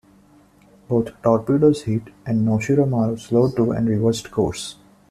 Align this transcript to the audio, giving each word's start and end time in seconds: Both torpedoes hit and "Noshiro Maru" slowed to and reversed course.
Both 0.87 1.21
torpedoes 1.21 1.83
hit 1.83 2.01
and 2.25 2.43
"Noshiro 2.47 2.89
Maru" 2.89 3.17
slowed 3.17 3.55
to 3.57 3.69
and 3.69 3.87
reversed 3.87 4.31
course. 4.31 4.77